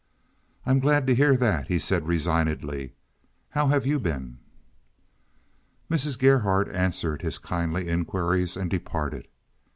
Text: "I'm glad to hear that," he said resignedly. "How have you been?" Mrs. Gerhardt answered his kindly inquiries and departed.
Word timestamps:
"I'm 0.65 0.79
glad 0.79 1.05
to 1.05 1.13
hear 1.13 1.37
that," 1.37 1.67
he 1.67 1.77
said 1.77 2.07
resignedly. 2.07 2.93
"How 3.49 3.67
have 3.67 3.85
you 3.85 3.99
been?" 3.99 4.39
Mrs. 5.91 6.17
Gerhardt 6.17 6.69
answered 6.69 7.21
his 7.21 7.37
kindly 7.37 7.87
inquiries 7.87 8.57
and 8.57 8.67
departed. 8.67 9.27